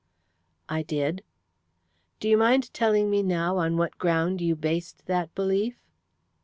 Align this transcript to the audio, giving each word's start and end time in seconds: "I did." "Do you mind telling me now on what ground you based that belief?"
"I 0.67 0.81
did." 0.81 1.23
"Do 2.19 2.27
you 2.27 2.35
mind 2.35 2.73
telling 2.73 3.11
me 3.11 3.21
now 3.21 3.57
on 3.57 3.77
what 3.77 3.99
ground 3.99 4.41
you 4.41 4.55
based 4.55 5.05
that 5.05 5.35
belief?" 5.35 5.77